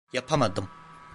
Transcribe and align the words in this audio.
Yapamadım. 0.13 0.69